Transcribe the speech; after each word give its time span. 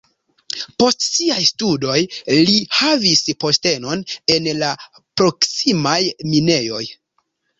Post 0.83 1.03
siaj 1.07 1.41
studoj 1.49 1.97
li 2.37 2.55
havis 2.77 3.21
postenon 3.45 4.01
en 4.37 4.49
la 4.63 4.71
proksimaj 5.21 6.01
minejoj. 6.33 6.83